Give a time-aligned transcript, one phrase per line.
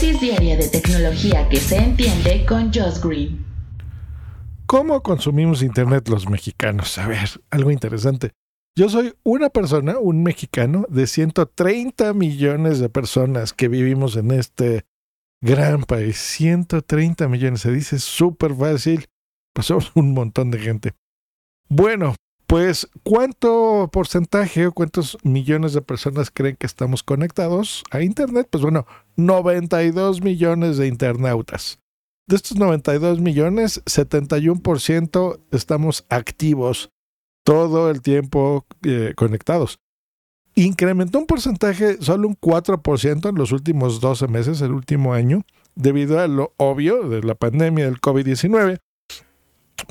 [0.00, 3.44] Dosis diaria de tecnología que se entiende con Josh Green.
[4.64, 6.96] ¿Cómo consumimos Internet los mexicanos?
[6.96, 8.30] A ver, algo interesante.
[8.74, 14.86] Yo soy una persona, un mexicano, de 130 millones de personas que vivimos en este
[15.42, 16.16] gran país.
[16.16, 19.04] 130 millones, se dice súper fácil.
[19.52, 20.92] Pasamos un montón de gente.
[21.68, 22.14] Bueno,
[22.50, 28.48] pues, ¿cuánto porcentaje o cuántos millones de personas creen que estamos conectados a Internet?
[28.50, 31.78] Pues bueno, 92 millones de internautas.
[32.26, 36.90] De estos 92 millones, 71% estamos activos
[37.44, 39.78] todo el tiempo eh, conectados.
[40.56, 45.42] Incrementó un porcentaje, solo un 4% en los últimos 12 meses, el último año,
[45.76, 48.78] debido a lo obvio de la pandemia del COVID-19,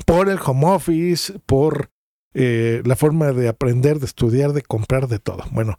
[0.04, 1.90] por el home office, por
[2.34, 5.44] eh, la forma de aprender, de estudiar, de comprar, de todo.
[5.52, 5.78] Bueno,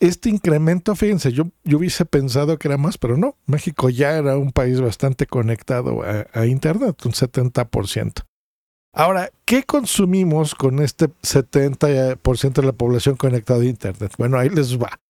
[0.00, 3.36] este incremento, fíjense, yo, yo hubiese pensado que era más, pero no.
[3.46, 8.24] México ya era un país bastante conectado a, a Internet, un 70%.
[8.96, 14.12] Ahora, ¿qué consumimos con este 70% de la población conectada a Internet?
[14.16, 15.00] Bueno, ahí les va.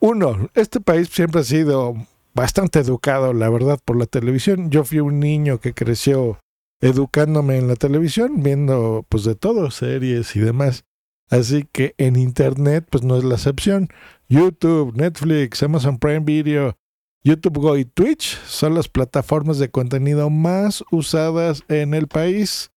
[0.00, 1.94] Uno, este país siempre ha sido
[2.34, 4.70] bastante educado, la verdad, por la televisión.
[4.70, 6.38] Yo fui un niño que creció
[6.80, 10.84] educándome en la televisión, viendo pues de todo, series y demás.
[11.30, 13.88] Así que en Internet pues no es la excepción.
[14.28, 16.76] YouTube, Netflix, Amazon Prime Video,
[17.22, 22.70] YouTube Go y Twitch son las plataformas de contenido más usadas en el país.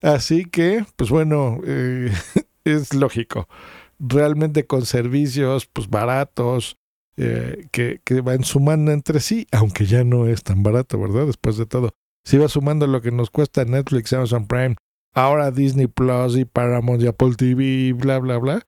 [0.00, 2.10] Así que, pues bueno, eh,
[2.64, 3.48] es lógico.
[3.98, 6.76] Realmente con servicios pues baratos,
[7.16, 11.26] eh, que, que van sumando entre sí, aunque ya no es tan barato, ¿verdad?
[11.26, 11.94] Después de todo.
[12.24, 14.76] Si va sumando lo que nos cuesta Netflix, Amazon Prime,
[15.12, 18.62] ahora Disney Plus y Paramount y Apple TV y bla, bla, bla,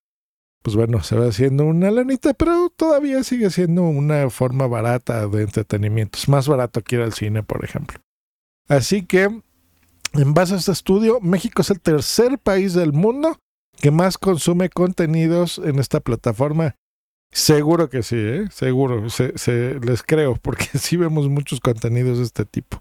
[0.63, 5.43] pues bueno, se va haciendo una lanita, pero todavía sigue siendo una forma barata de
[5.43, 6.19] entretenimiento.
[6.19, 7.99] Es más barato que ir al cine, por ejemplo.
[8.67, 13.39] Así que, en base a este estudio, México es el tercer país del mundo
[13.79, 16.77] que más consume contenidos en esta plataforma.
[17.31, 18.49] Seguro que sí, ¿eh?
[18.51, 22.81] seguro, se, se, les creo, porque sí vemos muchos contenidos de este tipo.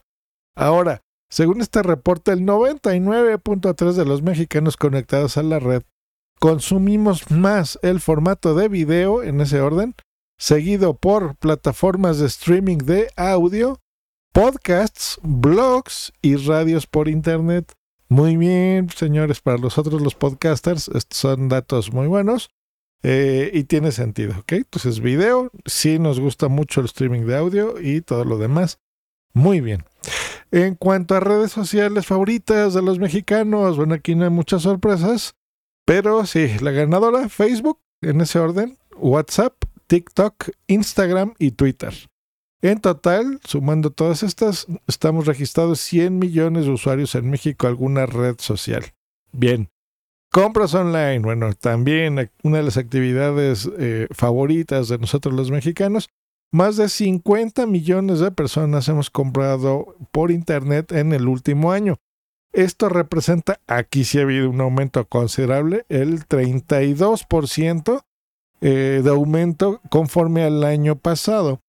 [0.56, 5.84] Ahora, según este reporte, el 99.3 de los mexicanos conectados a la red
[6.44, 9.96] consumimos más el formato de video en ese orden,
[10.38, 13.80] seguido por plataformas de streaming de audio,
[14.34, 17.72] podcasts, blogs y radios por internet.
[18.10, 22.50] Muy bien, señores, para nosotros los podcasters, estos son datos muy buenos
[23.04, 24.52] eh, y tiene sentido, ¿ok?
[24.52, 28.80] Entonces, video, sí nos gusta mucho el streaming de audio y todo lo demás.
[29.34, 29.86] Muy bien.
[30.54, 35.34] En cuanto a redes sociales favoritas de los mexicanos, bueno, aquí no hay muchas sorpresas,
[35.84, 39.56] pero sí, la ganadora, Facebook, en ese orden, WhatsApp,
[39.88, 41.92] TikTok, Instagram y Twitter.
[42.62, 48.36] En total, sumando todas estas, estamos registrados 100 millones de usuarios en México, alguna red
[48.38, 48.84] social.
[49.32, 49.72] Bien.
[50.32, 56.10] Compras online, bueno, también una de las actividades eh, favoritas de nosotros los mexicanos.
[56.54, 61.98] Más de 50 millones de personas hemos comprado por Internet en el último año.
[62.52, 68.04] Esto representa, aquí sí ha habido un aumento considerable, el 32%
[68.62, 71.60] eh, de aumento conforme al año pasado.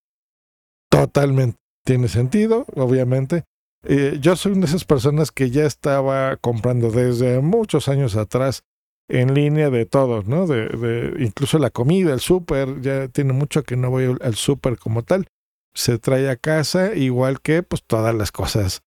[0.91, 1.57] Totalmente.
[1.83, 3.43] Tiene sentido, obviamente.
[3.85, 8.61] Eh, yo soy una de esas personas que ya estaba comprando desde muchos años atrás
[9.07, 10.47] en línea de todo, ¿no?
[10.47, 14.77] De, de incluso la comida, el súper, ya tiene mucho que no voy al súper
[14.77, 15.27] como tal.
[15.73, 18.81] Se trae a casa, igual que pues todas las cosas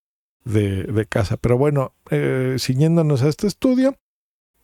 [0.44, 1.37] de, de casa.
[1.37, 3.97] Pero bueno, eh, siguiéndonos a este estudio,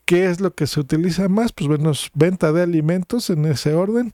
[0.06, 1.52] ¿qué es lo que se utiliza más?
[1.52, 4.12] Pues bueno, venta de alimentos en ese orden,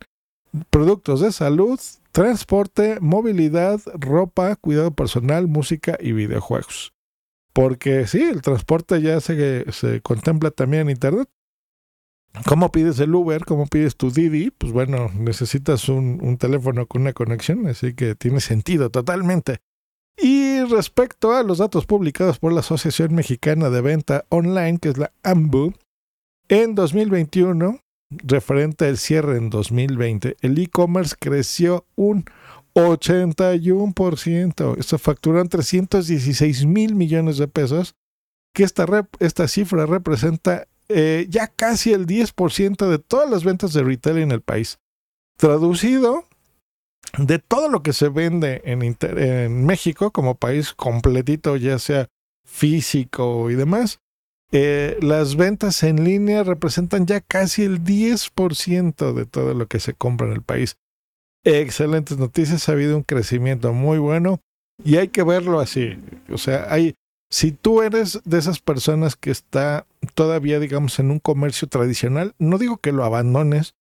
[0.71, 1.81] productos de salud,
[2.13, 6.93] transporte, movilidad, ropa, cuidado personal, música y videojuegos.
[7.53, 11.29] Porque sí, el transporte ya se, se contempla también en Internet.
[12.47, 13.45] ¿Cómo pides el Uber?
[13.45, 14.51] ¿Cómo pides tu Didi?
[14.51, 19.59] Pues bueno, necesitas un, un, teléfono con una conexión, así que tiene sentido totalmente.
[20.17, 24.99] Y respecto a los datos publicados por la Asociación Mexicana de Venta Online, que es
[24.99, 25.73] la AMBU,
[26.49, 27.81] en 2021,
[28.11, 32.25] referente al cierre en 2020, el e-commerce creció un
[32.89, 34.83] 81%.
[34.83, 37.95] Se facturan 316 mil millones de pesos,
[38.55, 38.87] que esta,
[39.19, 44.33] esta cifra representa eh, ya casi el 10% de todas las ventas de retail en
[44.33, 44.79] el país.
[45.37, 46.25] Traducido,
[47.19, 52.09] de todo lo que se vende en, en México como país completito, ya sea
[52.45, 54.01] físico y demás,
[54.53, 59.95] eh, las ventas en línea representan ya casi el 10% de todo lo que se
[59.95, 60.77] compra en el país.
[61.45, 64.41] Excelentes noticias, ha habido un crecimiento muy bueno
[64.85, 65.99] y hay que verlo así.
[66.31, 66.95] O sea, hay,
[67.31, 72.59] si tú eres de esas personas que está todavía, digamos, en un comercio tradicional, no
[72.59, 73.75] digo que lo abandones,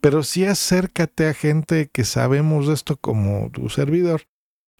[0.00, 4.22] pero sí acércate a gente que sabemos de esto como tu servidor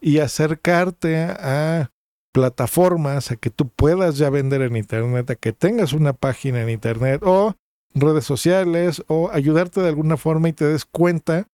[0.00, 1.90] y acercarte a
[2.32, 6.70] plataformas, a que tú puedas ya vender en Internet, a que tengas una página en
[6.70, 7.54] Internet o
[7.94, 11.46] redes sociales o ayudarte de alguna forma y te des cuenta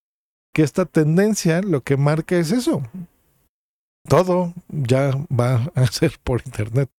[0.58, 2.82] que esta tendencia lo que marca es eso.
[4.08, 6.90] Todo ya va a ser por Internet.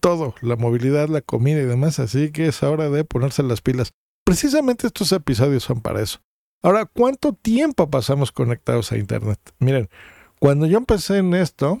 [0.00, 2.00] Todo, la movilidad, la comida y demás.
[2.00, 3.92] Así que es hora de ponerse las pilas.
[4.24, 6.18] Precisamente estos episodios son para eso.
[6.60, 9.38] Ahora, ¿cuánto tiempo pasamos conectados a Internet?
[9.60, 9.88] Miren,
[10.40, 11.80] cuando yo empecé en esto,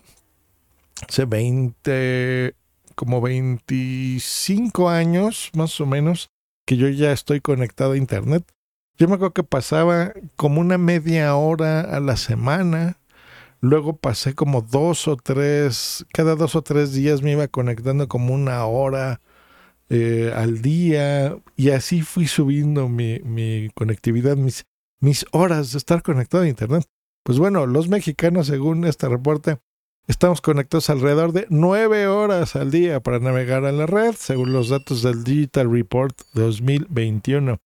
[1.08, 2.54] hace 20,
[2.94, 6.30] como 25 años más o menos
[6.64, 8.44] que yo ya estoy conectado a Internet.
[8.98, 12.98] Yo me acuerdo que pasaba como una media hora a la semana.
[13.60, 18.34] Luego pasé como dos o tres, cada dos o tres días me iba conectando como
[18.34, 19.20] una hora
[19.88, 21.38] eh, al día.
[21.54, 24.66] Y así fui subiendo mi, conectividad, mis,
[25.00, 26.84] mis horas de estar conectado a Internet.
[27.22, 29.58] Pues bueno, los mexicanos, según este reporte,
[30.08, 34.70] Estamos conectados alrededor de nueve horas al día para navegar en la red, según los
[34.70, 37.60] datos del Digital Report 2021.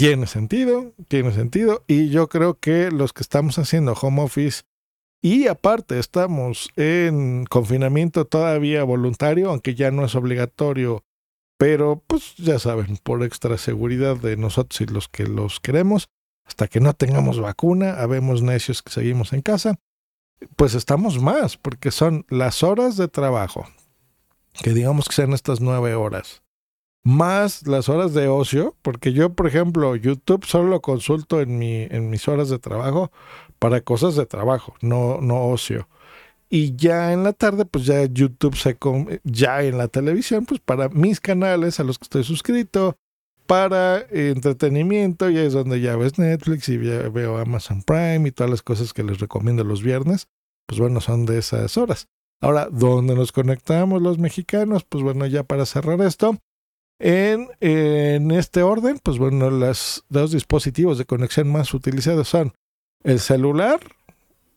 [0.00, 4.62] Tiene sentido, tiene sentido, y yo creo que los que estamos haciendo home office
[5.20, 11.04] y aparte estamos en confinamiento todavía voluntario, aunque ya no es obligatorio,
[11.58, 16.08] pero pues ya saben, por extra seguridad de nosotros y los que los queremos,
[16.46, 19.78] hasta que no tengamos vacuna, habemos necios que seguimos en casa
[20.56, 23.66] pues estamos más, porque son las horas de trabajo,
[24.62, 26.42] que digamos que sean estas nueve horas,
[27.02, 31.82] más las horas de ocio, porque yo, por ejemplo, YouTube solo lo consulto en, mi,
[31.90, 33.10] en mis horas de trabajo
[33.58, 35.88] para cosas de trabajo, no, no ocio.
[36.48, 38.76] Y ya en la tarde, pues ya YouTube se
[39.22, 42.96] ya en la televisión, pues para mis canales a los que estoy suscrito,
[43.46, 48.50] para entretenimiento, y es donde ya ves Netflix y ya veo Amazon Prime y todas
[48.50, 50.28] las cosas que les recomiendo los viernes,
[50.66, 52.08] pues bueno, son de esas horas.
[52.40, 54.84] Ahora, ¿dónde nos conectamos los mexicanos?
[54.84, 56.36] Pues bueno, ya para cerrar esto,
[57.00, 62.52] en, este orden, pues bueno, los dos dispositivos de conexión más utilizados son
[63.02, 63.80] el celular,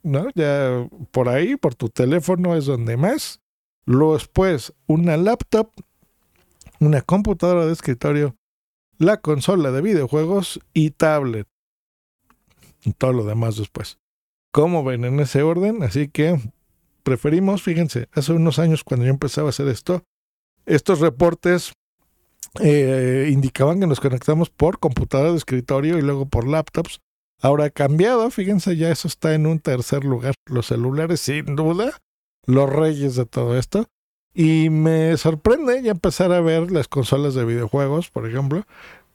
[0.03, 0.27] ¿no?
[0.35, 3.39] Ya por ahí, por tu teléfono es donde más.
[3.85, 5.71] Luego después, una laptop,
[6.79, 8.35] una computadora de escritorio
[8.97, 11.47] la consola de videojuegos y tablet.
[12.83, 13.97] Y todo lo demás después.
[14.51, 15.83] ¿Cómo ven en ese orden?
[15.83, 16.39] Así que
[17.03, 20.03] preferimos, fíjense, hace unos años cuando yo empezaba a hacer esto,
[20.65, 21.73] estos reportes
[22.59, 26.99] eh, indicaban que nos conectamos por computadora de escritorio y luego por laptops.
[27.41, 30.35] Ahora ha cambiado, fíjense, ya eso está en un tercer lugar.
[30.45, 31.99] Los celulares, sin duda,
[32.45, 33.85] los reyes de todo esto.
[34.33, 38.65] Y me sorprende ya empezar a ver las consolas de videojuegos, por ejemplo.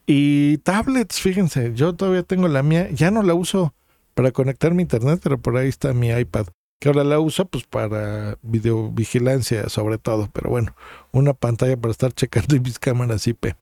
[0.07, 3.75] Y tablets, fíjense, yo todavía tengo la mía, ya no la uso
[4.15, 6.47] para conectarme a internet, pero por ahí está mi iPad,
[6.81, 10.75] que ahora la uso pues para videovigilancia sobre todo, pero bueno,
[11.13, 13.55] una pantalla para estar checando mis cámaras IP.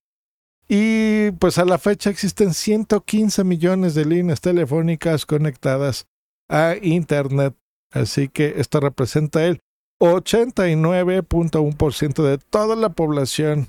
[0.69, 6.09] Y pues a la fecha existen 115 millones de líneas telefónicas conectadas
[6.49, 7.55] a Internet.
[7.93, 9.61] Así que esto representa el
[10.01, 13.69] 89.1% de toda la población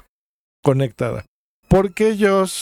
[0.64, 1.26] conectada.
[1.70, 2.18] ¿Por qué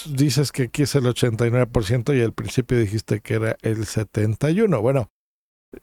[0.10, 4.82] dices que aquí es el 89% y al principio dijiste que era el 71%?
[4.82, 5.08] Bueno,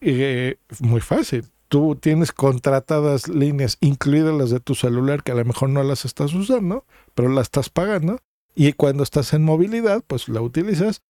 [0.00, 1.46] eh, muy fácil.
[1.68, 6.04] Tú tienes contratadas líneas, incluidas las de tu celular, que a lo mejor no las
[6.04, 6.84] estás usando,
[7.14, 8.18] pero las estás pagando.
[8.54, 11.02] Y cuando estás en movilidad, pues la utilizas.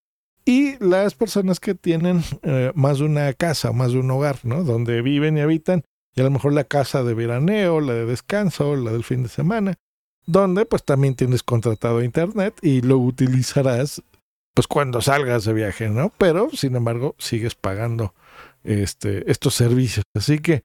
[0.45, 4.65] Y las personas que tienen eh, más de una casa, más de un hogar, ¿no?
[4.65, 5.83] Donde viven y habitan,
[6.15, 9.29] y a lo mejor la casa de veraneo, la de descanso, la del fin de
[9.29, 9.75] semana,
[10.27, 14.03] donde pues también tienes contratado internet y lo utilizarás
[14.55, 16.13] pues cuando salgas de viaje, ¿no?
[16.19, 18.15] Pero sin embargo sigues pagando
[18.65, 20.05] este, estos servicios.
[20.15, 20.63] Así que,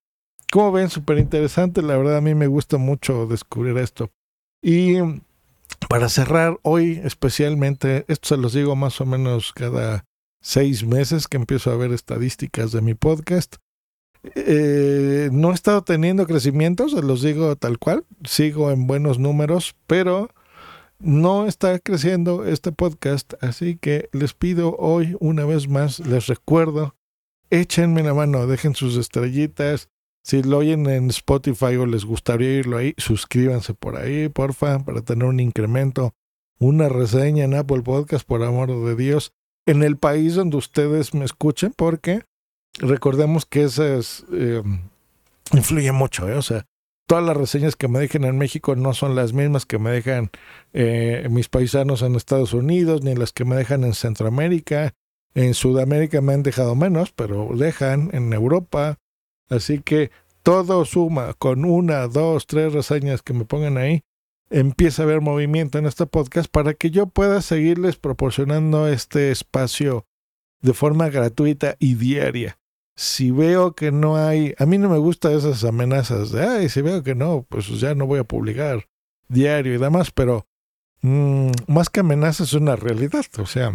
[0.51, 1.81] como ven, súper interesante.
[1.81, 4.11] La verdad a mí me gusta mucho descubrir esto.
[4.61, 4.97] Y
[5.89, 10.05] para cerrar hoy especialmente, esto se los digo más o menos cada
[10.41, 13.57] seis meses que empiezo a ver estadísticas de mi podcast.
[14.35, 19.75] Eh, no he estado teniendo crecimiento, se los digo tal cual, sigo en buenos números,
[19.85, 20.29] pero
[20.99, 26.95] no está creciendo este podcast, así que les pido hoy una vez más, les recuerdo,
[27.49, 29.89] échenme la mano, dejen sus estrellitas.
[30.23, 35.01] Si lo oyen en Spotify o les gustaría oírlo ahí, suscríbanse por ahí, porfa, para
[35.01, 36.13] tener un incremento,
[36.59, 39.31] una reseña en Apple Podcast, por amor de Dios,
[39.65, 42.23] en el país donde ustedes me escuchen, porque
[42.79, 43.83] recordemos que eso
[44.33, 44.63] eh,
[45.53, 46.35] influye mucho, ¿eh?
[46.35, 46.65] o sea,
[47.07, 50.29] todas las reseñas que me dejen en México no son las mismas que me dejan
[50.73, 54.93] eh, mis paisanos en Estados Unidos, ni las que me dejan en Centroamérica.
[55.33, 58.97] En Sudamérica me han dejado menos, pero dejan en Europa.
[59.49, 60.11] Así que
[60.43, 64.01] todo suma con una, dos, tres reseñas que me pongan ahí.
[64.49, 70.05] Empieza a haber movimiento en este podcast para que yo pueda seguirles proporcionando este espacio
[70.61, 72.57] de forma gratuita y diaria
[72.97, 76.81] si veo que no hay, a mí no me gustan esas amenazas de, ay, si
[76.81, 78.87] veo que no, pues ya no voy a publicar
[79.29, 80.47] diario y demás, pero
[81.01, 83.71] mm, más que amenazas es una realidad, o sea,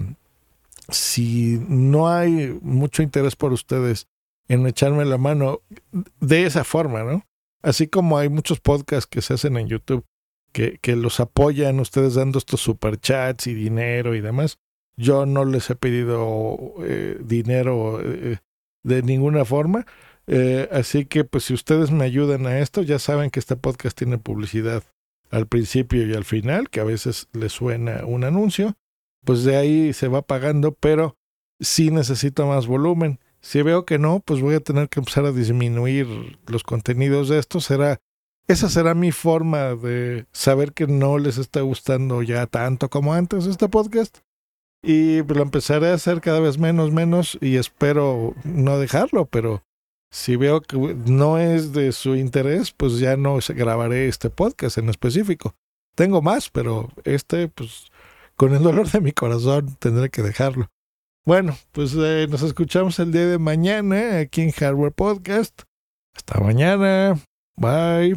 [0.93, 4.07] si no hay mucho interés por ustedes
[4.49, 5.61] en echarme la mano
[6.21, 7.25] de esa forma, ¿no?
[7.63, 10.05] Así como hay muchos podcasts que se hacen en YouTube
[10.53, 14.59] que, que los apoyan ustedes dando estos superchats y dinero y demás.
[14.97, 18.39] Yo no les he pedido eh, dinero eh,
[18.83, 19.87] de ninguna forma.
[20.27, 23.97] Eh, así que pues si ustedes me ayudan a esto, ya saben que este podcast
[23.97, 24.85] tiene publicidad
[25.31, 28.75] al principio y al final, que a veces le suena un anuncio,
[29.25, 31.17] pues de ahí se va pagando, pero
[31.61, 33.21] si necesito más volumen.
[33.41, 37.39] Si veo que no, pues voy a tener que empezar a disminuir los contenidos de
[37.39, 37.61] esto.
[37.61, 38.01] Será,
[38.47, 43.47] esa será mi forma de saber que no les está gustando ya tanto como antes
[43.47, 44.19] este podcast
[44.83, 49.63] y lo empezaré a hacer cada vez menos, menos y espero no dejarlo, pero
[50.11, 54.89] si veo que no es de su interés, pues ya no grabaré este podcast en
[54.89, 55.55] específico.
[55.95, 57.92] Tengo más, pero este, pues
[58.43, 60.67] con el dolor de mi corazón tendré que dejarlo.
[61.25, 65.63] Bueno, pues eh, nos escuchamos el día de mañana aquí en Hardware Podcast.
[66.13, 67.21] Hasta mañana.
[67.57, 68.17] Bye.